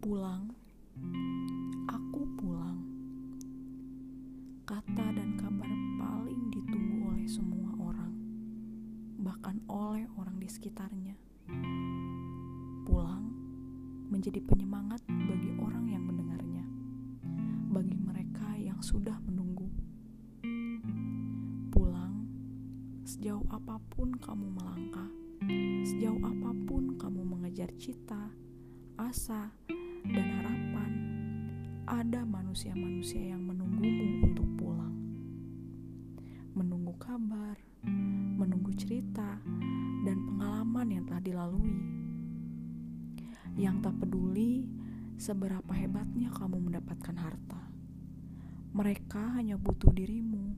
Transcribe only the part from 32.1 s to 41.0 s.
manusia-manusia yang menunggumu untuk pulang. Menunggu kabar, menunggu cerita, dan pengalaman